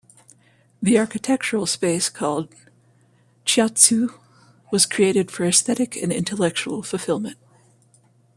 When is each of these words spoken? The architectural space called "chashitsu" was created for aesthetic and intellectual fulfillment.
The 0.81 0.97
architectural 0.97 1.67
space 1.67 2.09
called 2.09 2.55
"chashitsu" 3.45 4.09
was 4.71 4.87
created 4.87 5.29
for 5.29 5.45
aesthetic 5.45 5.95
and 5.95 6.11
intellectual 6.11 6.81
fulfillment. 6.81 7.37